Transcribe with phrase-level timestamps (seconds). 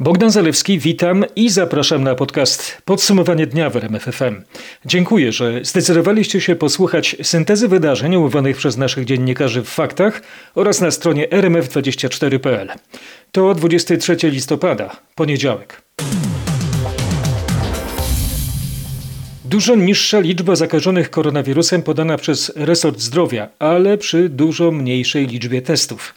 [0.00, 4.42] Bogdan Zalewski, witam i zapraszam na podcast Podsumowanie dnia w RMFFM.
[4.84, 10.22] Dziękuję, że zdecydowaliście się posłuchać syntezy wydarzeń omówionych przez naszych dziennikarzy w faktach
[10.54, 12.68] oraz na stronie rmf24.pl.
[13.32, 15.82] To 23 listopada, poniedziałek.
[19.44, 26.14] Dużo niższa liczba zakażonych koronawirusem podana przez resort zdrowia, ale przy dużo mniejszej liczbie testów.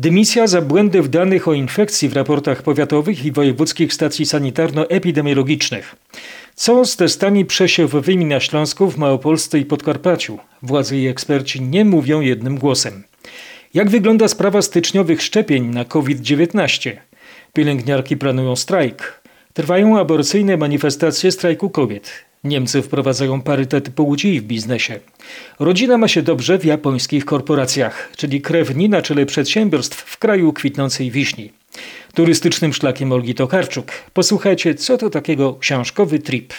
[0.00, 5.96] Dymisja za błędy w danych o infekcji w raportach powiatowych i wojewódzkich stacji sanitarno-epidemiologicznych.
[6.54, 10.38] Co z testami przesiewowymi na Śląsku, w Małopolsce i Podkarpaciu?
[10.62, 13.02] Władze i eksperci nie mówią jednym głosem.
[13.74, 16.92] Jak wygląda sprawa styczniowych szczepień na COVID-19?
[17.52, 19.22] Pielęgniarki planują strajk.
[19.52, 22.27] Trwają aborcyjne manifestacje strajku kobiet.
[22.44, 25.00] Niemcy wprowadzają parytet płci w biznesie.
[25.58, 31.10] Rodzina ma się dobrze w japońskich korporacjach, czyli krewni na czele przedsiębiorstw w kraju kwitnącej
[31.10, 31.52] wiśni.
[32.14, 33.92] Turystycznym szlakiem Olgi Tokarczuk.
[34.12, 36.54] Posłuchajcie, co to takiego książkowy trip.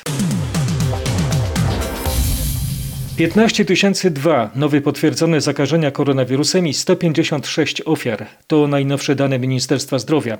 [3.19, 3.65] 15
[4.11, 8.25] 002 nowe potwierdzone zakażenia koronawirusem i 156 ofiar.
[8.47, 10.37] To najnowsze dane Ministerstwa Zdrowia.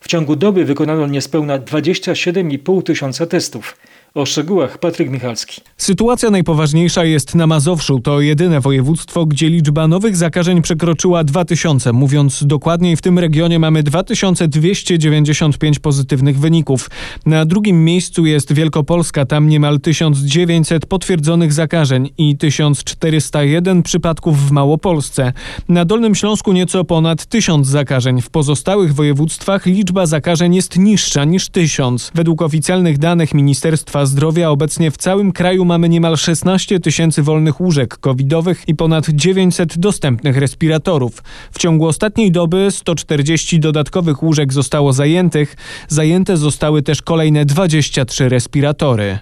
[0.00, 3.76] W ciągu doby wykonano niespełna 27,5 tysiąca testów.
[4.14, 5.60] O szczegółach Patryk Michalski.
[5.76, 8.00] Sytuacja najpoważniejsza jest na Mazowszu.
[8.00, 11.92] To jedyne województwo, gdzie liczba nowych zakażeń przekroczyła 2000.
[11.92, 16.90] Mówiąc dokładniej, w tym regionie mamy 2295 pozytywnych wyników.
[17.26, 25.32] Na drugim miejscu jest Wielkopolska, tam niemal 1900 potwierdzonych zakażeń i 1401 przypadków w Małopolsce.
[25.68, 28.22] Na Dolnym Śląsku nieco ponad 1000 zakażeń.
[28.22, 32.10] W pozostałych województwach liczba zakażeń jest niższa niż 1000.
[32.14, 37.96] Według oficjalnych danych Ministerstwa Zdrowia obecnie w całym kraju mamy niemal 16 tysięcy wolnych łóżek
[37.96, 41.22] covidowych i ponad 900 dostępnych respiratorów.
[41.52, 45.56] W ciągu ostatniej doby 140 dodatkowych łóżek zostało zajętych.
[45.88, 49.18] Zajęte zostały też kolejne 23 respiratory.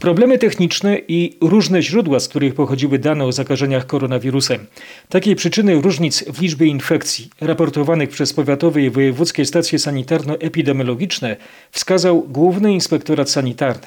[0.00, 4.66] Problemy techniczne i różne źródła, z których pochodziły dane o zakażeniach koronawirusem.
[5.08, 11.36] Takiej przyczyny różnic w liczbie infekcji raportowanych przez powiatowe i wojewódzkie stacje sanitarno-epidemiologiczne
[11.70, 13.86] wskazał Główny Inspektorat Sanitarny.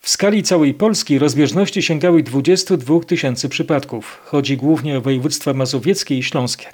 [0.00, 4.20] W skali całej Polski rozbieżności sięgały 22 tysięcy przypadków.
[4.24, 6.66] Chodzi głównie o województwa mazowieckie i śląskie.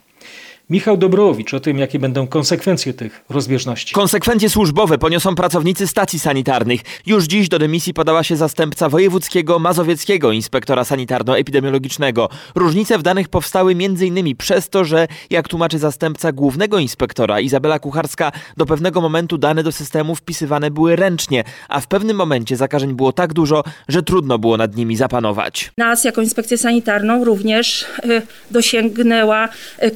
[0.71, 3.95] Michał Dobrowicz o tym, jakie będą konsekwencje tych rozbieżności.
[3.95, 6.81] Konsekwencje służbowe poniosą pracownicy stacji sanitarnych.
[7.07, 12.29] Już dziś do dymisji podała się zastępca wojewódzkiego mazowieckiego inspektora sanitarno-epidemiologicznego.
[12.55, 14.37] Różnice w danych powstały m.in.
[14.37, 19.73] przez to, że, jak tłumaczy zastępca głównego inspektora Izabela Kucharska, do pewnego momentu dane do
[19.73, 24.57] systemu wpisywane były ręcznie, a w pewnym momencie zakażeń było tak dużo, że trudno było
[24.57, 25.73] nad nimi zapanować.
[25.79, 29.49] Nas jako inspekcję sanitarną również y, dosięgnęła
[29.83, 29.91] y,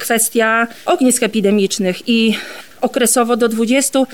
[0.85, 2.35] ognisk epidemicznych i
[2.81, 4.05] okresowo do 20%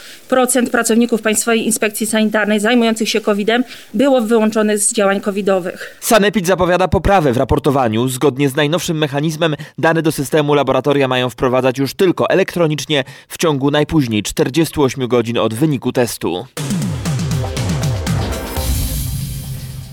[0.71, 3.63] pracowników Państwowej Inspekcji Sanitarnej zajmujących się COVID-em
[3.93, 5.97] było wyłączonych z działań covidowych.
[6.01, 8.07] Sanepid zapowiada poprawę w raportowaniu.
[8.07, 13.71] Zgodnie z najnowszym mechanizmem dane do systemu laboratoria mają wprowadzać już tylko elektronicznie w ciągu
[13.71, 16.45] najpóźniej 48 godzin od wyniku testu.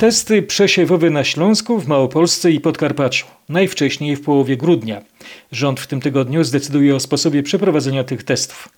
[0.02, 3.26] Testy przesiewowe na Śląsku, w Małopolsce i Podkarpaciu.
[3.48, 5.02] Najwcześniej w połowie grudnia.
[5.52, 8.68] Rząd w tym tygodniu zdecyduje o sposobie przeprowadzenia tych testów.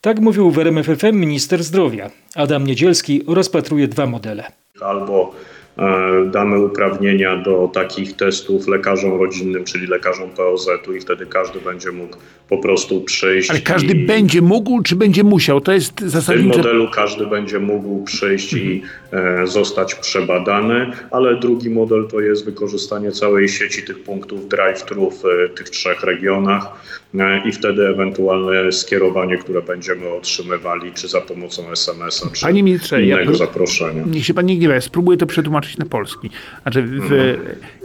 [0.00, 2.10] Tak mówił w RMFFM minister zdrowia.
[2.34, 4.52] Adam Niedzielski rozpatruje dwa modele.
[4.80, 5.34] Albo
[5.78, 11.92] E, damy uprawnienia do takich testów lekarzom rodzinnym, czyli lekarzom POZ-u i wtedy każdy będzie
[11.92, 12.16] mógł
[12.52, 13.50] po prostu przyjść.
[13.50, 14.06] Ale każdy i...
[14.06, 15.60] będzie mógł, czy będzie musiał?
[15.60, 16.48] To jest zasadnicze.
[16.48, 18.72] W tym modelu każdy będzie mógł przyjść mhm.
[18.72, 18.82] i
[19.12, 25.24] e, zostać przebadany, ale drugi model to jest wykorzystanie całej sieci tych punktów drive-thru w
[25.24, 26.68] e, tych trzech regionach
[27.14, 33.02] e, i wtedy ewentualne skierowanie, które będziemy otrzymywali, czy za pomocą SMS-a, czy Panie ministrze,
[33.02, 34.02] innego ja, zaproszenia.
[34.06, 36.30] Niech się pan nie gniewa, spróbuję to przetłumaczyć na polski.
[36.62, 37.36] Znaczy, w,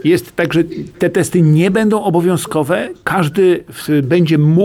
[0.04, 0.64] jest tak, że
[0.98, 2.88] te testy nie będą obowiązkowe.
[3.04, 3.64] Każdy
[4.02, 4.57] będzie mógł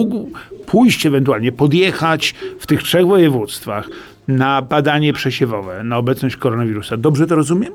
[0.66, 3.90] pójść ewentualnie, podjechać w tych trzech województwach
[4.28, 6.98] na badanie przesiewowe na obecność koronawirusa.
[6.98, 7.74] Dobrze to rozumiem?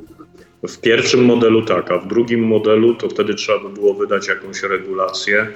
[0.69, 4.63] W pierwszym modelu tak, a w drugim modelu to wtedy trzeba by było wydać jakąś
[4.63, 5.47] regulację.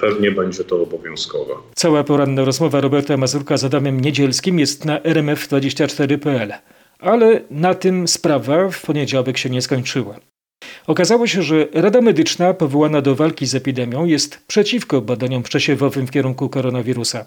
[0.00, 1.54] Pewnie będzie to obowiązkowe.
[1.74, 6.52] Cała poranna rozmowa Roberta Mazurka z Adamem Niedzielskim jest na rmf24.pl.
[6.98, 10.16] Ale na tym sprawa w poniedziałek się nie skończyła.
[10.88, 16.10] Okazało się, że Rada Medyczna powołana do walki z epidemią jest przeciwko badaniom przesiewowym w
[16.10, 17.24] kierunku koronawirusa.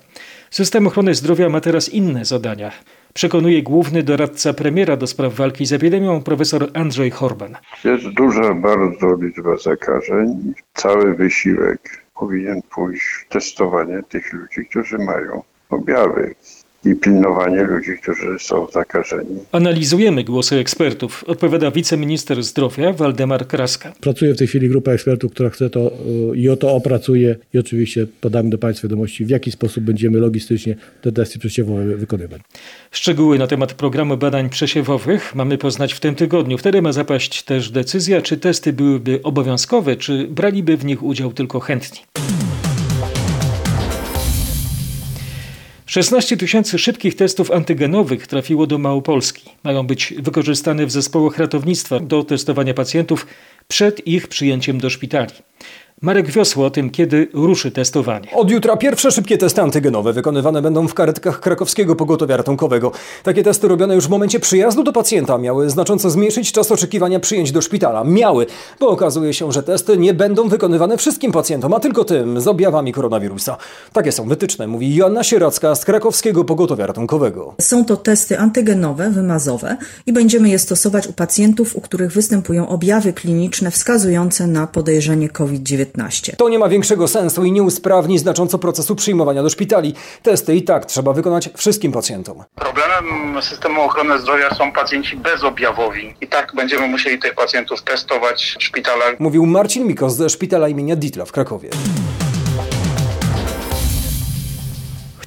[0.49, 2.71] System ochrony zdrowia ma teraz inne zadania.
[3.13, 7.57] Przekonuje główny doradca premiera do spraw walki z epidemią profesor Andrzej Horban.
[7.83, 10.53] Jest duża bardzo liczba zakażeń.
[10.73, 16.35] Cały wysiłek powinien pójść testowanie tych ludzi, którzy mają objawy
[16.85, 19.39] i pilnowanie ludzi, którzy są zakażeni.
[19.51, 23.93] Analizujemy głosy ekspertów, odpowiada wiceminister zdrowia Waldemar Kraska.
[24.01, 25.91] Pracuje w tej chwili grupa ekspertów, która chce to
[26.33, 30.19] y, i o to opracuje i oczywiście podamy do Państwa wiadomości, w jaki sposób będziemy
[30.19, 32.41] logistycznie te testy przesiewowe wykonywać.
[32.91, 36.57] Szczegóły na temat programu badań przesiewowych mamy poznać w tym tygodniu.
[36.57, 41.59] Wtedy ma zapaść też decyzja, czy testy byłyby obowiązkowe, czy braliby w nich udział tylko
[41.59, 41.99] chętni.
[45.91, 49.49] 16 tysięcy szybkich testów antygenowych trafiło do Małopolski.
[49.63, 53.27] Mają być wykorzystane w zespołach ratownictwa do testowania pacjentów
[53.67, 55.33] przed ich przyjęciem do szpitali.
[56.03, 58.27] Marek Wiosło o tym, kiedy ruszy testowanie.
[58.35, 62.91] Od jutra pierwsze szybkie testy antygenowe wykonywane będą w karetkach krakowskiego pogotowia ratunkowego.
[63.23, 67.51] Takie testy robione już w momencie przyjazdu do pacjenta miały znacząco zmniejszyć czas oczekiwania przyjęć
[67.51, 68.03] do szpitala.
[68.03, 68.45] Miały,
[68.79, 72.93] bo okazuje się, że testy nie będą wykonywane wszystkim pacjentom, a tylko tym z objawami
[72.93, 73.57] koronawirusa.
[73.93, 77.55] Takie są wytyczne, mówi Joanna Sieracka z krakowskiego pogotowia ratunkowego.
[77.61, 83.13] Są to testy antygenowe, wymazowe i będziemy je stosować u pacjentów, u których występują objawy
[83.13, 85.90] kliniczne wskazujące na podejrzenie COVID-19.
[86.37, 89.93] To nie ma większego sensu i nie usprawni znacząco procesu przyjmowania do szpitali.
[90.23, 92.43] Testy i tak trzeba wykonać wszystkim pacjentom.
[92.55, 96.15] Problemem systemu ochrony zdrowia są pacjenci bezobjawowi.
[96.21, 99.19] I tak będziemy musieli tych pacjentów testować w szpitalach.
[99.19, 101.69] Mówił Marcin Mikos ze szpitala imienia Ditla w Krakowie.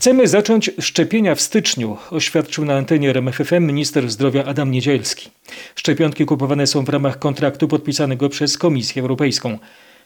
[0.04, 5.30] Chcemy zacząć szczepienia w styczniu, oświadczył na antenie RMFFM minister zdrowia Adam Niedzielski.
[5.74, 9.58] Szczepionki kupowane są w ramach kontraktu podpisanego przez Komisję Europejską.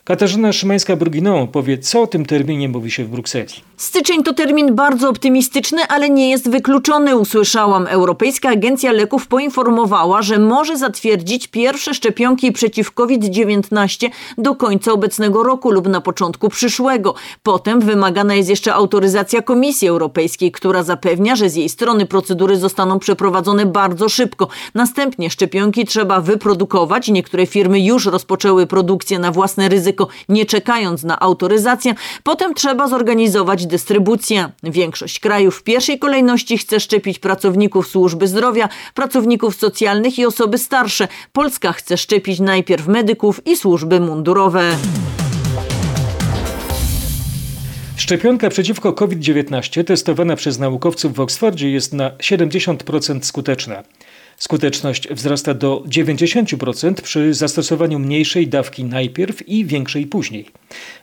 [0.05, 3.53] Katarzyna Szymańska-Bruginą powie, co o tym terminie mówi się w Brukseli.
[3.77, 7.87] Styczeń to termin bardzo optymistyczny, ale nie jest wykluczony, usłyszałam.
[7.87, 14.09] Europejska Agencja Leków poinformowała, że może zatwierdzić pierwsze szczepionki przeciw COVID-19
[14.39, 17.15] do końca obecnego roku lub na początku przyszłego.
[17.43, 22.99] Potem wymagana jest jeszcze autoryzacja Komisji Europejskiej, która zapewnia, że z jej strony procedury zostaną
[22.99, 24.49] przeprowadzone bardzo szybko.
[24.75, 27.09] Następnie szczepionki trzeba wyprodukować.
[27.09, 29.88] Niektóre firmy już rozpoczęły produkcję na własne ryzyko
[30.29, 31.94] nie czekając na autoryzację.
[32.23, 34.50] Potem trzeba zorganizować dystrybucję.
[34.62, 41.08] Większość krajów w pierwszej kolejności chce szczepić pracowników służby zdrowia, pracowników socjalnych i osoby starsze.
[41.32, 44.76] Polska chce szczepić najpierw medyków i służby mundurowe.
[47.96, 53.82] Szczepionka przeciwko COVID-19 testowana przez naukowców w Oksfordzie jest na 70% skuteczna.
[54.38, 60.46] Skuteczność wzrasta do 90% przy zastosowaniu mniejszej dawki najpierw i większej później.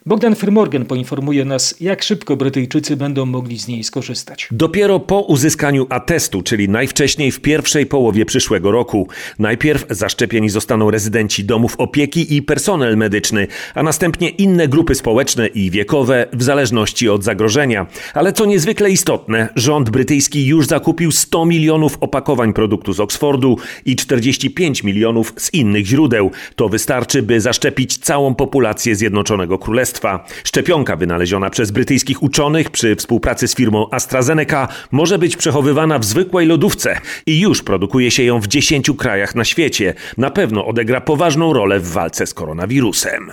[0.06, 4.48] Bogdan Frymorgan poinformuje nas, jak szybko Brytyjczycy będą mogli z niej skorzystać.
[4.52, 9.08] Dopiero po uzyskaniu atestu, czyli najwcześniej w pierwszej połowie przyszłego roku.
[9.40, 15.72] Najpierw zaszczepieni zostaną rezydenci domów opieki i personel medyczny, a następnie inne grupy społeczne i
[15.72, 17.88] wiekowe w zależności od zagrożenia.
[18.14, 23.96] Ale co niezwykle istotne, rząd brytyjski już zakupił 100 milionów opakowań produktu z Oksfordu i
[23.96, 26.32] 45 milionów z innych źródeł.
[26.56, 30.26] To wystarczy, by zaszczepić całą populację Zjednoczonego Królestwa.
[30.44, 36.48] Szczepionka wynaleziona przez brytyjskich uczonych przy współpracy z firmą AstraZeneca może być przechowywana w zwykłej
[36.48, 39.94] lodówce i już produkuje się ją w 10 krajach na świecie.
[40.18, 43.32] Na pewno odegra poważną rolę w walce z koronawirusem.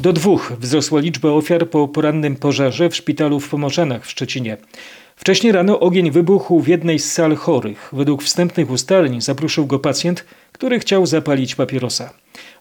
[0.00, 4.56] Do dwóch wzrosła liczba ofiar po porannym pożarze w szpitalu w Pomorzanach w Szczecinie.
[5.16, 7.90] Wcześniej rano ogień wybuchł w jednej z sal chorych.
[7.92, 10.24] Według wstępnych ustaleń zapruszył go pacjent,
[10.54, 12.10] który chciał zapalić papierosa.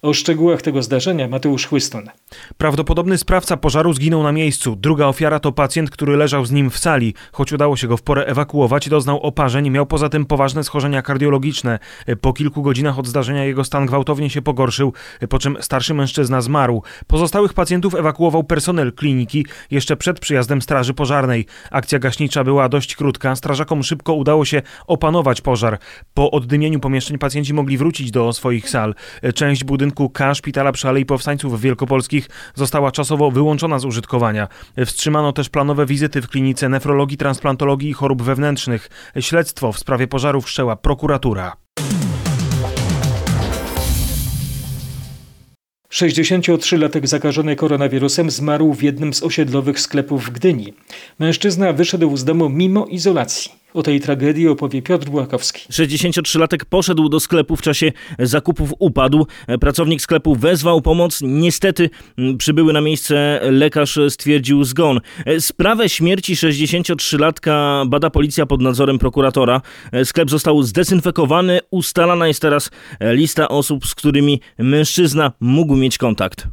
[0.02, 2.10] O szczegółach tego zdarzenia Mateusz Chłyston.
[2.58, 4.76] Prawdopodobny sprawca pożaru zginął na miejscu.
[4.76, 7.14] Druga ofiara to pacjent, który leżał z nim w sali.
[7.32, 11.80] Choć udało się go w porę ewakuować, doznał oparzeń, miał poza tym poważne schorzenia kardiologiczne.
[12.22, 14.94] Po kilku godzinach od zdarzenia jego stan gwałtownie się pogorszył,
[15.30, 16.84] po czym starszy mężczyzna zmarł.
[17.08, 21.46] Pozostałych pacjentów ewakuował personel kliniki jeszcze przed przyjazdem straży pożarnej.
[21.72, 23.36] Akcja gaśnicza była dość krótka.
[23.36, 25.80] Strażakom szybko udało się opanować pożar.
[26.14, 28.96] Po oddymieniu pomieszczeń pacjenci mogli wrócić do swoich sal.
[29.36, 34.48] Część budynku K szpitala przy Alei Powstańców Wielkopolskich została czasowo wyłączona z użytkowania.
[34.86, 38.90] Wstrzymano też planowe wizyty w klinice nefrologii, transplantologii i chorób wewnętrznych.
[39.20, 41.56] Śledztwo w sprawie pożaru wszczęła prokuratura.
[45.92, 50.74] 63-latek zakażony koronawirusem zmarł w jednym z osiedlowych sklepów w Gdyni.
[51.20, 53.63] Mężczyzna wyszedł z domu mimo izolacji.
[53.74, 55.68] O tej tragedii opowie Piotr Błakowski.
[55.72, 59.28] 63-latek poszedł do sklepu w czasie zakupów, upadł.
[59.62, 61.20] Pracownik sklepu wezwał pomoc.
[61.22, 65.00] Niestety mm, przybyły na miejsce lekarz stwierdził zgon.
[65.40, 69.62] Sprawę śmierci 63-latka bada policja pod nadzorem prokuratora.
[70.04, 71.60] Sklep został zdezynfekowany.
[71.72, 76.48] Ustalana jest teraz lista osób, z którymi mężczyzna mógł mieć kontakt.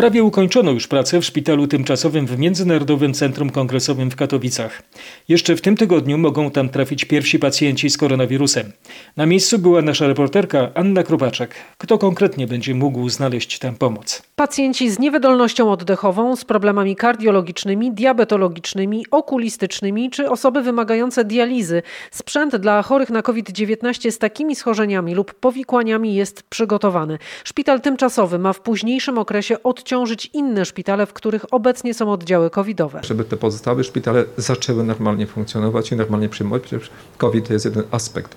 [0.00, 4.82] Prawie ukończono już pracę w szpitalu tymczasowym w Międzynarodowym Centrum Kongresowym w Katowicach.
[5.28, 8.72] Jeszcze w tym tygodniu mogą tam trafić pierwsi pacjenci z koronawirusem.
[9.16, 11.54] Na miejscu była nasza reporterka Anna Krobaczek.
[11.78, 14.22] Kto konkretnie będzie mógł znaleźć tam pomoc?
[14.36, 21.82] Pacjenci z niewydolnością oddechową, z problemami kardiologicznymi, diabetologicznymi, okulistycznymi czy osoby wymagające dializy.
[22.10, 27.18] Sprzęt dla chorych na COVID-19 z takimi schorzeniami lub powikłaniami jest przygotowany.
[27.44, 33.00] Szpital tymczasowy ma w późniejszym okresie odciążyć inne szpitale, w których obecnie są oddziały covidowe.
[33.04, 37.82] Żeby te pozostałe szpitale zaczęły normalnie funkcjonować i normalnie przyjmować, przecież COVID to jest jeden
[37.90, 38.36] aspekt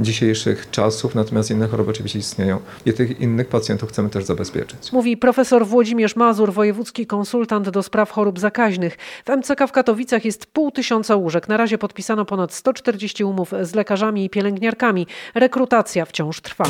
[0.00, 4.92] dzisiejszych czasów, natomiast inne choroby oczywiście istnieją i tych innych pacjentów chcemy też zabezpieczyć.
[4.92, 8.96] Mówi profesor Włodzimierz Mazur, wojewódzki konsultant do spraw chorób zakaźnych.
[9.26, 11.48] W MCK w Katowicach jest pół tysiąca łóżek.
[11.48, 15.06] Na razie podpisano ponad 140 umów z lekarzami i pielęgniarkami.
[15.34, 16.64] Rekrutacja wciąż trwa.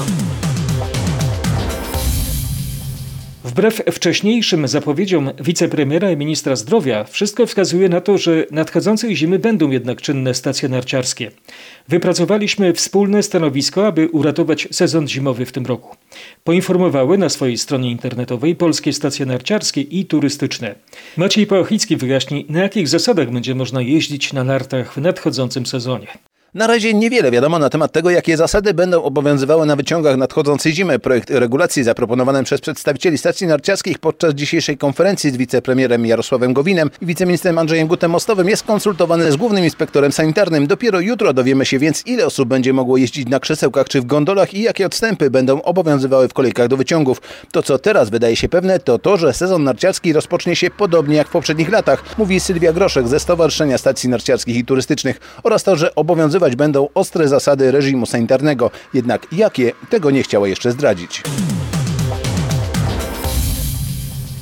[3.49, 9.71] Wbrew wcześniejszym zapowiedziom wicepremiera i ministra zdrowia, wszystko wskazuje na to, że nadchodzącej zimy będą
[9.71, 11.31] jednak czynne stacje narciarskie.
[11.88, 15.97] Wypracowaliśmy wspólne stanowisko, aby uratować sezon zimowy w tym roku.
[16.45, 20.75] Poinformowały na swojej stronie internetowej polskie stacje narciarskie i turystyczne.
[21.17, 26.09] Maciej Pałachicki wyjaśni, na jakich zasadach będzie można jeździć na nartach w nadchodzącym sezonie.
[26.55, 30.99] Na razie niewiele wiadomo na temat tego, jakie zasady będą obowiązywały na wyciągach nadchodzącej zimy.
[30.99, 37.07] Projekt regulacji zaproponowany przez przedstawicieli stacji narciarskich podczas dzisiejszej konferencji z wicepremierem Jarosławem Gowinem i
[37.07, 40.67] wiceministrem Andrzejem Gutem-Mostowym jest konsultowany z głównym inspektorem sanitarnym.
[40.67, 44.55] Dopiero jutro dowiemy się więc, ile osób będzie mogło jeździć na krzesełkach czy w gondolach
[44.55, 47.23] i jakie odstępy będą obowiązywały w kolejkach do wyciągów.
[47.52, 51.28] To, co teraz wydaje się pewne, to to, że sezon narciarski rozpocznie się podobnie jak
[51.28, 55.95] w poprzednich latach, mówi Sylwia Groszek ze Stowarzyszenia Stacji Narciarskich i Turystycznych oraz to, że
[56.38, 58.71] obowiązywać będą ostre zasady reżimu sanitarnego.
[58.95, 61.23] Jednak jakie, tego nie chciała jeszcze zdradzić.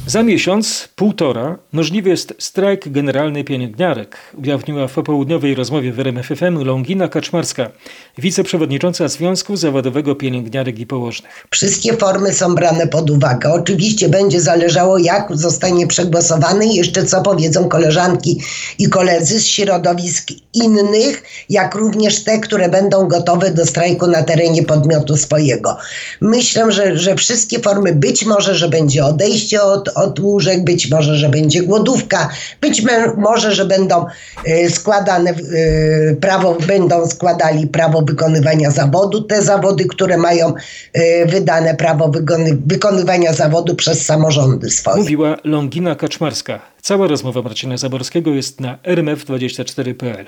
[0.08, 7.08] Za miesiąc, półtora, możliwy jest strajk generalny pielęgniarek, ujawniła w popołudniowej rozmowie w RMFFM Longina
[7.08, 7.70] Kaczmarska,
[8.18, 11.46] wiceprzewodnicząca Związku Zawodowego Pielęgniarek i Położnych.
[11.50, 13.52] Wszystkie formy są brane pod uwagę.
[13.52, 18.40] Oczywiście będzie zależało, jak zostanie przegłosowany i jeszcze co powiedzą koleżanki
[18.78, 24.62] i koledzy z środowisk innych, jak również te, które będą gotowe do strajku na terenie
[24.62, 25.76] podmiotu swojego.
[26.20, 31.16] Myślę, że, że wszystkie formy, być może, że będzie odejście od, od łóżek, być może,
[31.16, 32.28] że będzie głodówka,
[32.60, 32.82] być
[33.16, 34.06] może, że będą
[34.48, 40.54] y, składane y, prawo, będą składali prawo wykonywania zawodu, te zawody, które mają
[40.96, 44.96] y, wydane prawo wykony, wykonywania zawodu przez samorządy swoje.
[44.96, 46.60] Mówiła Longina Kaczmarska.
[46.82, 50.26] Cała rozmowa Marcina Zaborskiego jest na rmf24.pl.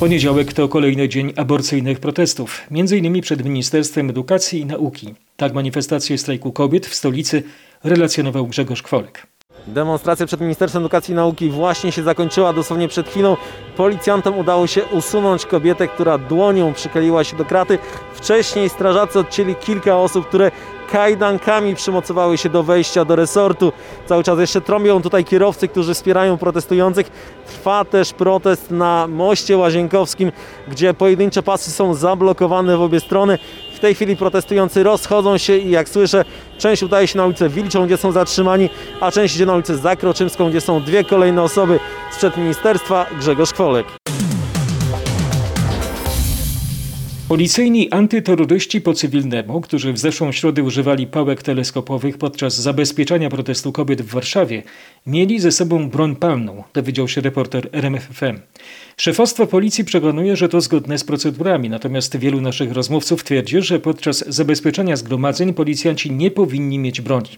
[0.00, 3.20] Poniedziałek to kolejny dzień aborcyjnych protestów, m.in.
[3.20, 5.14] przed Ministerstwem Edukacji i Nauki.
[5.36, 7.42] Tak manifestację strajku kobiet w stolicy
[7.84, 9.26] relacjonował Grzegorz Kwolek.
[9.66, 13.36] Demonstracja przed Ministerstwem Edukacji i Nauki właśnie się zakończyła dosłownie przed chwilą.
[13.76, 17.78] Policjantom udało się usunąć kobietę, która dłonią przykleiła się do kraty.
[18.14, 20.50] Wcześniej strażacy odcięli kilka osób, które
[20.92, 23.72] kajdankami przymocowały się do wejścia do resortu.
[24.06, 27.06] Cały czas jeszcze trąbią tutaj kierowcy, którzy wspierają protestujących.
[27.46, 30.32] Trwa też protest na moście łazienkowskim,
[30.68, 33.38] gdzie pojedyncze pasy są zablokowane w obie strony.
[33.74, 36.24] W tej chwili protestujący rozchodzą się i jak słyszę,
[36.58, 40.50] część udaje się na ulicę Wilczą, gdzie są zatrzymani, a część idzie na ulicę Zakroczymską,
[40.50, 41.80] gdzie są dwie kolejne osoby
[42.12, 43.06] sprzed ministerstwa.
[43.20, 44.05] Grzegorz Kwolek.
[47.28, 54.02] Policyjni antyterroryści po cywilnemu, którzy w zeszłą środę używali pałek teleskopowych podczas zabezpieczania protestu kobiet
[54.02, 54.62] w Warszawie,
[55.06, 58.40] mieli ze sobą broń palną, dowiedział się reporter RMFFM.
[58.96, 64.24] Szefostwo policji przekonuje, że to zgodne z procedurami, natomiast wielu naszych rozmówców twierdzi, że podczas
[64.28, 67.30] zabezpieczania zgromadzeń policjanci nie powinni mieć broni.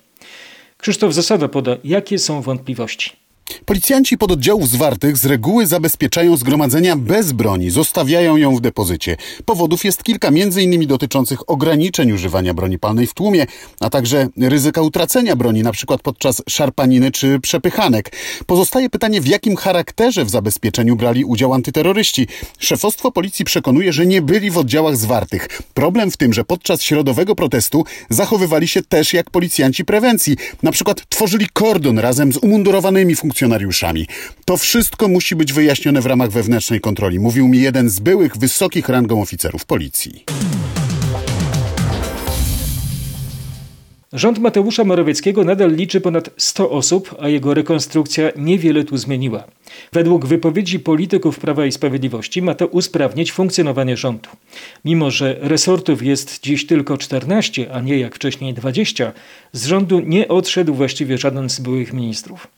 [0.79, 3.28] Krzysztof Zasada poda, jakie są wątpliwości.
[3.65, 9.17] Policjanci pododdziałów zwartych z reguły zabezpieczają zgromadzenia bez broni, zostawiają ją w depozycie.
[9.45, 10.31] Powodów jest kilka,
[10.63, 13.47] innymi dotyczących ograniczeń używania broni palnej w tłumie,
[13.81, 18.13] a także ryzyka utracenia broni, przykład podczas szarpaniny czy przepychanek.
[18.47, 22.27] Pozostaje pytanie, w jakim charakterze w zabezpieczeniu brali udział antyterroryści.
[22.59, 25.63] Szefostwo policji przekonuje, że nie byli w oddziałach zwartych.
[25.75, 30.37] Problem w tym, że podczas środowego protestu zachowywali się też jak policjanci prewencji.
[30.63, 33.38] Na przykład tworzyli kordon razem z umundurowanymi funkcjonariuszami.
[34.45, 38.89] To wszystko musi być wyjaśnione w ramach wewnętrznej kontroli, mówił mi jeden z byłych wysokich
[38.89, 40.25] rangą oficerów policji.
[44.13, 49.45] Rząd Mateusza Morawieckiego nadal liczy ponad 100 osób, a jego rekonstrukcja niewiele tu zmieniła.
[49.93, 54.29] Według wypowiedzi polityków Prawa i Sprawiedliwości ma to usprawnić funkcjonowanie rządu.
[54.85, 59.13] Mimo, że resortów jest dziś tylko 14, a nie jak wcześniej 20,
[59.53, 62.49] z rządu nie odszedł właściwie żaden z byłych ministrów.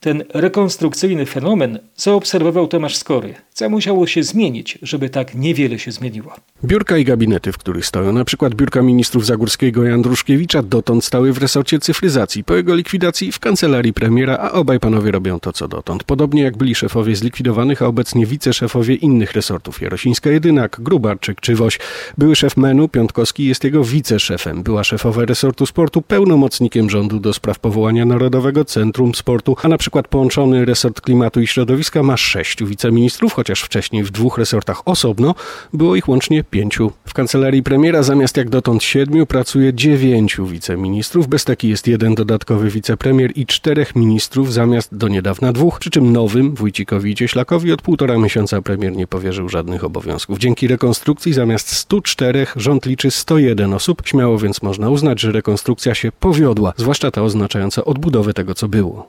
[0.00, 6.32] Ten rekonstrukcyjny fenomen zaobserwował Tomasz Skory, co musiało się zmienić, żeby tak niewiele się zmieniło.
[6.64, 11.32] Biurka i gabinety, w których stoją, na przykład biurka ministrów Zagórskiego i Andruszkiewicza, dotąd stały
[11.32, 12.44] w resorcie cyfryzacji.
[12.44, 16.04] Po jego likwidacji w kancelarii premiera, a obaj panowie robią to co dotąd.
[16.04, 19.80] Podobnie jak byli szefowie zlikwidowanych, a obecnie wiceszefowie innych resortów.
[19.80, 21.78] Jarosińska Jedynak, Grubarczyk czy Woś.
[22.18, 24.62] Były szef menu, Piątkowski jest jego wiceszefem.
[24.62, 30.08] Była szefowa resortu sportu, pełnomocnikiem rządu do spraw powołania Narodowego Centrum Sportu, a na przykład
[30.08, 35.34] połączony resort klimatu i środowiska ma sześciu wiceministrów, chociaż wcześniej w dwóch resortach osobno
[35.72, 36.92] było ich łącznie pięciu.
[37.06, 41.28] W kancelarii premiera zamiast jak dotąd siedmiu pracuje dziewięciu wiceministrów.
[41.28, 46.12] Bez taki jest jeden dodatkowy wicepremier i czterech ministrów zamiast do niedawna dwóch, przy czym
[46.12, 50.38] nowym Wójcikowi i Cieślakowi od półtora miesiąca premier nie powierzył żadnych obowiązków.
[50.38, 54.02] Dzięki rekonstrukcji zamiast 104 rząd liczy 101 osób.
[54.04, 59.08] Śmiało więc można uznać, że rekonstrukcja się powiodła, zwłaszcza ta oznaczająca odbudowę tego, co było.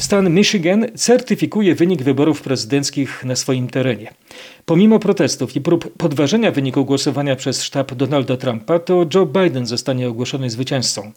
[0.00, 4.12] Stan Michigan certyfikuje wynik wyborów prezydenckich na swoim terenie.
[4.64, 10.08] Pomimo protestów i prób podważenia wyniku głosowania przez sztab Donalda Trumpa, to Joe Biden zostanie
[10.08, 11.12] ogłoszony zwycięzcą.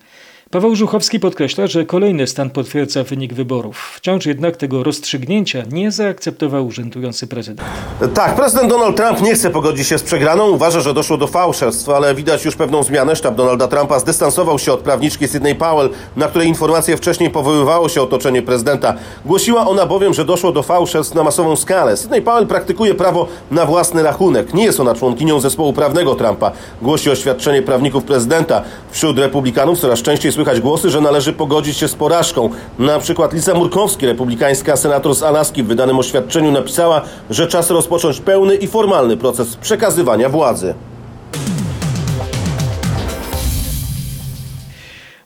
[0.53, 3.93] Paweł Żuchowski podkreśla, że kolejny stan potwierdza wynik wyborów.
[3.95, 7.69] Wciąż jednak tego rozstrzygnięcia nie zaakceptował urzędujący prezydent.
[8.13, 10.49] Tak, prezydent Donald Trump nie chce pogodzić się z przegraną.
[10.49, 13.15] Uważa, że doszło do fałszerstw, ale widać już pewną zmianę.
[13.15, 18.01] Sztab Donalda Trumpa zdystansował się od prawniczki Sydney Powell, na której informacje wcześniej powoływało się
[18.01, 18.93] otoczenie prezydenta.
[19.25, 21.97] Głosiła ona bowiem, że doszło do fałszerstw na masową skalę.
[21.97, 24.53] Sydney Powell praktykuje prawo na własny rachunek.
[24.53, 26.51] Nie jest ona członkinią zespołu prawnego Trumpa.
[26.81, 28.61] Głosi oświadczenie prawników prezydenta.
[28.91, 30.31] Wśród republikanów coraz częściej
[30.61, 32.49] głosy, że należy pogodzić się z porażką.
[32.79, 38.19] Na przykład Lisa Murkowski, republikańska senator z Alaski w wydanym oświadczeniu napisała, że czas rozpocząć
[38.19, 40.73] pełny i formalny proces przekazywania władzy.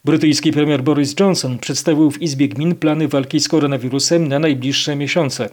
[0.06, 5.50] Brytyjski premier Boris Johnson przedstawił w Izbie Gmin plany walki z koronawirusem na najbliższe miesiące.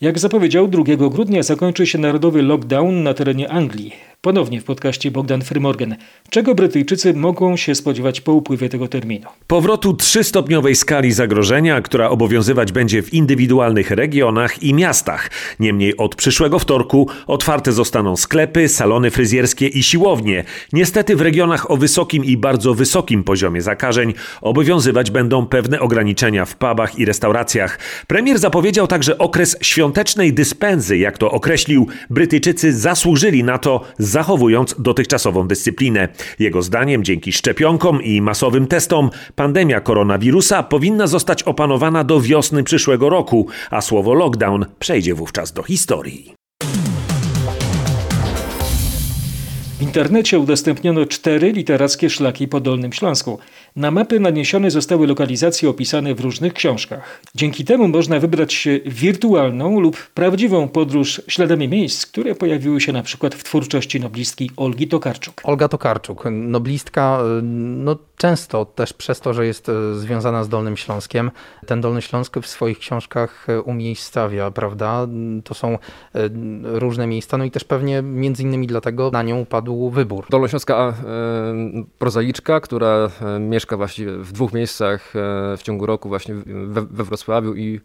[0.00, 3.92] Jak zapowiedział, 2 grudnia zakończy się narodowy lockdown na terenie Anglii.
[4.20, 5.96] Ponownie w podcaście Bogdan Frymorgan.
[6.30, 9.26] Czego Brytyjczycy mogą się spodziewać po upływie tego terminu?
[9.46, 15.30] Powrotu trzystopniowej skali zagrożenia, która obowiązywać będzie w indywidualnych regionach i miastach.
[15.60, 20.44] Niemniej od przyszłego wtorku otwarte zostaną sklepy, salony fryzjerskie i siłownie.
[20.72, 26.56] Niestety w regionach o wysokim i bardzo wysokim poziomie zakażeń obowiązywać będą pewne ograniczenia w
[26.56, 27.78] pubach i restauracjach.
[28.06, 29.56] Premier zapowiedział także okres
[29.90, 31.86] świątecznej dyspensy, jak to określił.
[32.10, 36.08] Brytyjczycy zasłużyli na to, zachowując dotychczasową dyscyplinę.
[36.38, 43.08] Jego zdaniem dzięki szczepionkom i masowym testom pandemia koronawirusa powinna zostać opanowana do wiosny przyszłego
[43.08, 46.34] roku, a słowo lockdown przejdzie wówczas do historii.
[49.78, 53.38] W internecie udostępniono cztery literackie szlaki po Dolnym Śląsku.
[53.76, 57.20] Na mapy naniesione zostały lokalizacje opisane w różnych książkach.
[57.34, 62.92] Dzięki temu można wybrać się w wirtualną lub prawdziwą podróż śladami miejsc, które pojawiły się
[62.92, 65.40] na przykład w twórczości noblistki Olgi Tokarczuk.
[65.44, 71.30] Olga Tokarczuk, noblistka, no często też przez to, że jest związana z Dolnym Śląskiem,
[71.66, 75.06] ten Dolny Śląsk w swoich książkach umiejscawia, prawda?
[75.44, 75.78] To są
[76.62, 80.26] różne miejsca, no i też pewnie między innymi dlatego na nią padł wybór.
[80.30, 80.94] Dolnośląska e,
[81.98, 85.12] prozaiczka, która mieszka właściwie w dwóch miejscach
[85.58, 87.80] w ciągu roku, właśnie we, we Wrocławiu i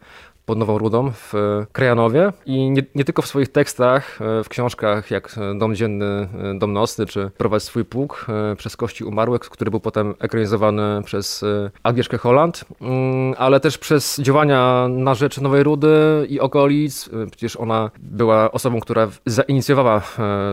[0.45, 1.34] pod Nową Rudą w
[1.71, 6.27] Krajanowie i nie, nie tylko w swoich tekstach, w książkach jak Dom Dzienny,
[6.60, 8.25] Dom Nocny czy Prowadź swój pług
[8.58, 11.45] przez kości umarłych, który był potem ekranizowany przez
[11.84, 17.10] Agnieszkę Holland, mm, ale też przez działania na rzecz Nowej Rudy i okolic.
[17.31, 20.01] Przecież ona była osobą, która zainicjowała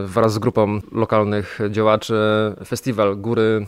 [0.04, 2.14] wraz z grupą lokalnych działaczy
[2.66, 3.66] festiwal Góry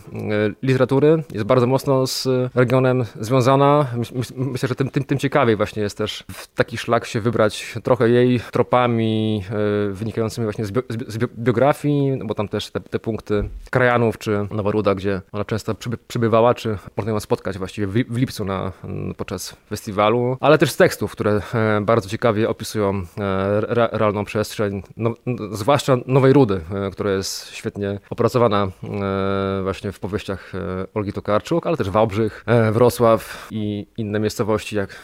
[0.63, 1.23] Literatury.
[1.33, 3.87] Jest bardzo mocno z regionem związana.
[4.35, 8.09] Myślę, że tym, tym, tym ciekawiej właśnie jest też w taki szlak się wybrać trochę
[8.09, 9.43] jej tropami
[9.91, 14.71] wynikającymi właśnie z, bio, z biografii, bo tam też te, te punkty krajanów czy Nowa
[14.71, 15.75] Ruda, gdzie ona często
[16.07, 18.71] przybywała, czy można ją spotkać właściwie w, w lipcu na,
[19.17, 21.41] podczas festiwalu, ale też z tekstów, które
[21.81, 23.01] bardzo ciekawie opisują
[23.67, 25.13] re, realną przestrzeń, no,
[25.51, 28.67] zwłaszcza Nowej Rudy, która jest świetnie opracowana
[29.63, 30.51] właśnie w powieściach
[30.93, 34.95] Olgi Tokarczuk, ale też Wałbrzych, Wrocław i inne miejscowości jak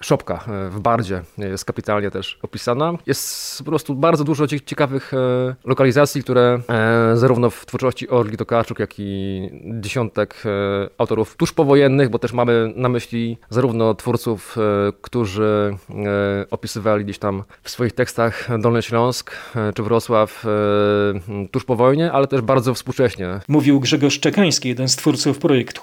[0.00, 2.92] Szopka w Bardzie jest kapitalnie też opisana.
[3.06, 5.12] Jest po prostu bardzo dużo ciekawych
[5.64, 6.60] lokalizacji, które
[7.14, 10.42] zarówno w twórczości Olgi Tokarczuk, jak i dziesiątek
[10.98, 14.56] autorów tuż powojennych, bo też mamy na myśli zarówno twórców,
[15.02, 15.76] którzy
[16.50, 19.32] opisywali gdzieś tam w swoich tekstach Dolny Śląsk
[19.74, 20.46] czy Wrocław
[21.50, 23.40] tuż po wojnie, ale też bardzo współcześnie.
[23.48, 25.82] Mówił Grzegorz Czekański, jeden z twórców projektu.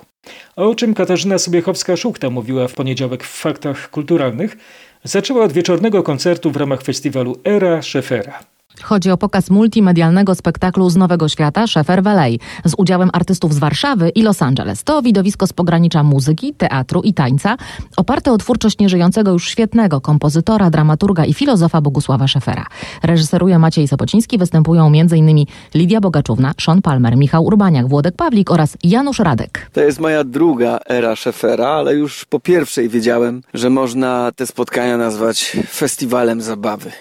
[0.56, 4.58] O czym Katarzyna Sobiechowska-Szukta mówiła w poniedziałek w Faktach Kulturalnych,
[5.04, 8.40] zaczęła od wieczornego koncertu w ramach festiwalu Era Szefera.
[8.84, 14.10] Chodzi o pokaz multimedialnego spektaklu z Nowego Świata Szefer Valley z udziałem artystów z Warszawy
[14.10, 14.84] i Los Angeles.
[14.84, 17.58] To widowisko z pogranicza muzyki, teatru i tańca,
[17.98, 22.66] oparte o twórczość nieżyjącego już świetnego kompozytora, dramaturga i filozofa Bogusława Szefera.
[23.04, 25.46] Reżyseruje Maciej Sobociński, występują m.in.
[25.76, 29.70] Lidia Bogaczówna, Sean Palmer, Michał Urbaniak, Włodek Pawlik oraz Janusz Radek.
[29.74, 34.98] To jest moja druga era Szefera, ale już po pierwszej wiedziałem, że można te spotkania
[34.98, 36.92] nazwać festiwalem zabawy.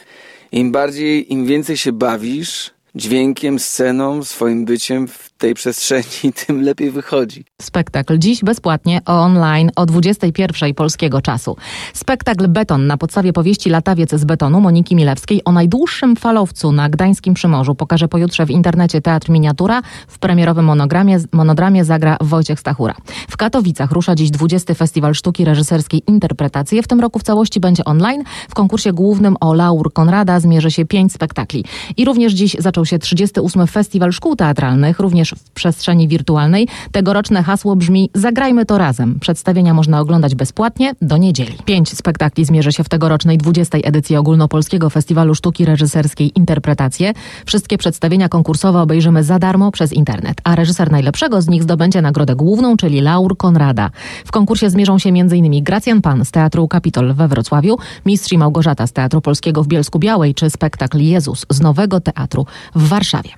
[0.52, 5.08] Im bardziej, im więcej się bawisz dźwiękiem, sceną, swoim byciem
[5.38, 7.44] tej przestrzeni, tym lepiej wychodzi.
[7.62, 11.56] Spektakl dziś bezpłatnie online o 21 polskiego czasu.
[11.94, 17.34] Spektakl Beton na podstawie powieści Latawiec z betonu Moniki Milewskiej o najdłuższym falowcu na Gdańskim
[17.34, 19.82] Przymorzu pokaże pojutrze w internecie Teatr Miniatura.
[20.08, 22.94] W premierowym monogramie, monodramie zagra Wojciech Stachura.
[23.30, 24.74] W Katowicach rusza dziś 20.
[24.74, 26.82] Festiwal Sztuki Reżyserskiej Interpretacje.
[26.82, 28.22] W tym roku w całości będzie online.
[28.48, 31.64] W konkursie głównym o Laur Konrada zmierzy się pięć spektakli.
[31.96, 33.66] I również dziś zaczął się 38.
[33.66, 36.68] Festiwal Szkół Teatralnych, również w przestrzeni wirtualnej.
[36.92, 39.20] Tegoroczne hasło brzmi Zagrajmy to razem.
[39.20, 41.54] Przedstawienia można oglądać bezpłatnie do niedzieli.
[41.64, 43.78] Pięć spektakli zmierzy się w tegorocznej 20.
[43.78, 47.12] edycji Ogólnopolskiego Festiwalu Sztuki Reżyserskiej Interpretacje.
[47.46, 52.36] Wszystkie przedstawienia konkursowe obejrzymy za darmo przez internet, a reżyser najlepszego z nich zdobędzie nagrodę
[52.36, 53.90] główną, czyli Laur Konrada.
[54.24, 55.64] W konkursie zmierzą się m.in.
[55.64, 59.98] Gracjan Pan z Teatru Kapitol we Wrocławiu, Mistrz i Małgorzata z Teatru Polskiego w Bielsku
[59.98, 63.30] Białej, czy spektakl Jezus z Nowego Teatru w Warszawie.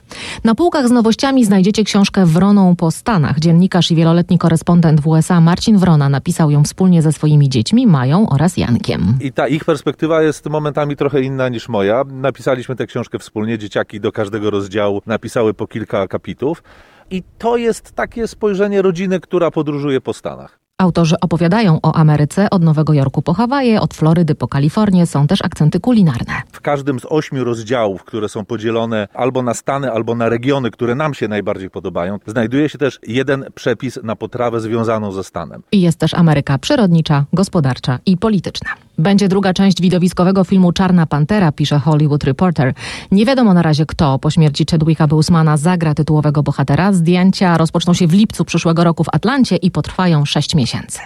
[0.44, 3.38] Na półkach z nowościami znajdziecie książkę Wroną po Stanach.
[3.38, 8.28] Dziennikarz i wieloletni korespondent w USA Marcin Wrona napisał ją wspólnie ze swoimi dziećmi Mają
[8.28, 9.18] oraz Jankiem.
[9.20, 12.04] I ta ich perspektywa jest momentami trochę inna niż moja.
[12.06, 16.62] Napisaliśmy tę książkę wspólnie, dzieciaki do każdego rozdziału napisały po kilka akapitów.
[17.10, 20.60] I to jest takie spojrzenie rodziny, która podróżuje po Stanach.
[20.80, 25.06] Autorzy opowiadają o Ameryce od Nowego Jorku po Hawaje, od Florydy po Kalifornię.
[25.06, 26.32] Są też akcenty kulinarne.
[26.52, 30.94] W każdym z ośmiu rozdziałów, które są podzielone albo na stany, albo na regiony, które
[30.94, 35.62] nam się najbardziej podobają, znajduje się też jeden przepis na potrawę związaną ze stanem.
[35.72, 38.70] I jest też Ameryka przyrodnicza, gospodarcza i polityczna.
[39.00, 42.74] Będzie druga część widowiskowego filmu Czarna Pantera, pisze Hollywood Reporter.
[43.10, 46.92] Nie wiadomo na razie kto po śmierci Chadwicka Bosemana zagra tytułowego bohatera.
[46.92, 50.98] Zdjęcia rozpoczną się w lipcu przyszłego roku w Atlancie i potrwają sześć miesięcy.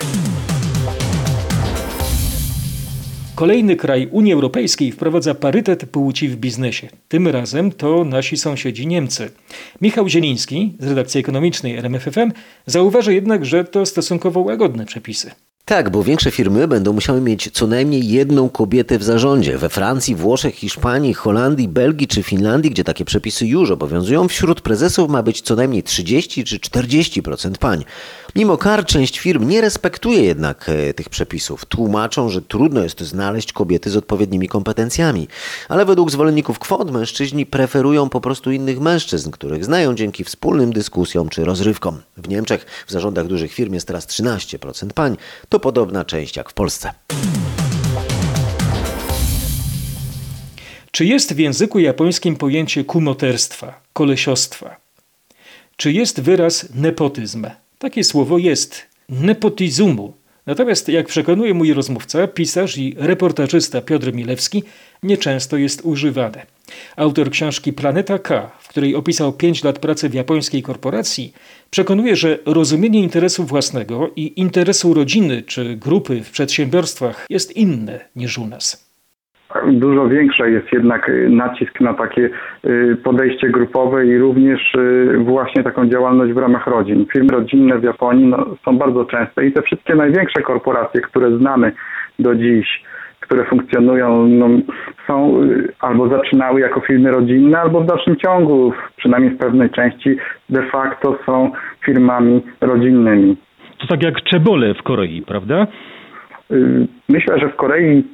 [3.34, 6.88] Kolejny kraj Unii Europejskiej wprowadza parytet płci w biznesie.
[7.08, 9.30] Tym razem to nasi sąsiedzi Niemcy.
[9.80, 12.32] Michał Zieliński z redakcji ekonomicznej RMFFM
[12.66, 15.30] zauważa jednak, że to stosunkowo łagodne przepisy.
[15.66, 19.58] Tak, bo większe firmy będą musiały mieć co najmniej jedną kobietę w zarządzie.
[19.58, 25.10] We Francji, Włoszech, Hiszpanii, Holandii, Belgii czy Finlandii, gdzie takie przepisy już obowiązują, wśród prezesów
[25.10, 27.84] ma być co najmniej 30 czy 40% pań.
[28.36, 31.64] Mimo kar część firm nie respektuje jednak e, tych przepisów.
[31.64, 35.28] Tłumaczą, że trudno jest znaleźć kobiety z odpowiednimi kompetencjami.
[35.68, 41.28] Ale według zwolenników kwot mężczyźni preferują po prostu innych mężczyzn, których znają dzięki wspólnym dyskusjom
[41.28, 42.00] czy rozrywkom.
[42.16, 45.16] W Niemczech w zarządach dużych firm jest teraz 13% pań.
[45.54, 46.92] To podobna część jak w Polsce.
[50.90, 54.76] Czy jest w języku japońskim pojęcie kumoterstwa, kolesiostwa?
[55.76, 57.46] Czy jest wyraz nepotyzm?
[57.78, 60.14] Takie słowo jest nepotizumu
[60.46, 64.62] Natomiast, jak przekonuje mój rozmówca, pisarz i reportażysta Piotr Milewski,
[65.02, 66.46] nieczęsto jest używane.
[66.96, 71.32] Autor książki Planeta K, w której opisał 5 lat pracy w japońskiej korporacji,
[71.70, 78.38] przekonuje, że rozumienie interesu własnego i interesu rodziny czy grupy w przedsiębiorstwach jest inne niż
[78.38, 78.94] u nas
[79.66, 82.30] dużo większy jest jednak nacisk na takie
[82.64, 87.06] y, podejście grupowe i również y, właśnie taką działalność w ramach rodzin.
[87.12, 91.72] Firmy rodzinne w Japonii no, są bardzo częste i te wszystkie największe korporacje, które znamy
[92.18, 92.82] do dziś,
[93.24, 94.48] które funkcjonują, no,
[95.06, 100.16] są y, albo zaczynały jako firmy rodzinne, albo w dalszym ciągu, przynajmniej w pewnej części,
[100.48, 101.50] de facto są
[101.84, 103.36] firmami rodzinnymi.
[103.78, 105.66] To tak jak czebole w Korei, prawda?
[106.50, 108.04] Y, myślę, że w Korei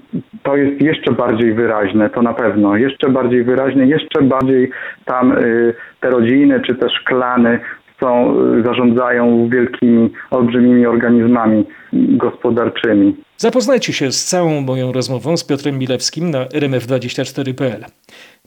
[0.42, 2.76] to jest jeszcze bardziej wyraźne, to na pewno.
[2.76, 4.70] Jeszcze bardziej wyraźne, jeszcze bardziej
[5.04, 7.60] tam y, te rodziny czy też klany
[8.00, 13.16] są, y, zarządzają wielkimi, olbrzymimi organizmami gospodarczymi.
[13.36, 17.84] Zapoznajcie się z całą moją rozmową z Piotrem Milewskim na rmf24.pl.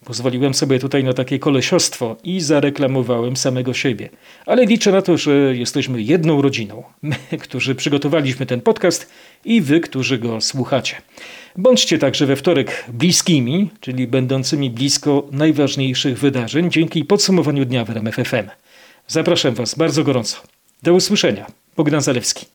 [0.05, 4.09] Pozwoliłem sobie tutaj na takie kolesiostwo i zareklamowałem samego siebie.
[4.45, 6.83] Ale liczę na to, że jesteśmy jedną rodziną.
[7.01, 9.13] My, którzy przygotowaliśmy ten podcast
[9.45, 10.95] i wy, którzy go słuchacie.
[11.57, 18.15] Bądźcie także we wtorek bliskimi, czyli będącymi blisko najważniejszych wydarzeń dzięki podsumowaniu dnia w RMF
[18.15, 18.62] FM.
[19.07, 20.37] Zapraszam Was bardzo gorąco.
[20.83, 21.45] Do usłyszenia.
[21.77, 22.45] Bogdan Zalewski.